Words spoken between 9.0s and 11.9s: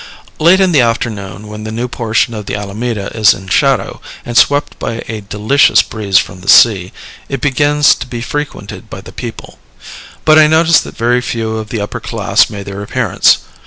the people; but I noticed that very few of the